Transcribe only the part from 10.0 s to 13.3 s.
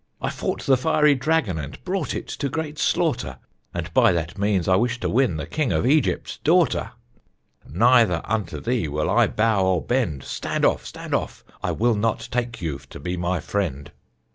Stand off! stand off! I will not take you to be